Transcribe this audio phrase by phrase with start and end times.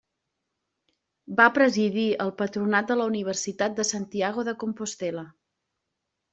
[1.41, 5.29] Va presidir el Patronat de la Universitat de Santiago de Compostel·la.